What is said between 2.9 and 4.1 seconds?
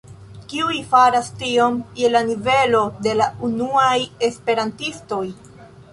de la unuaj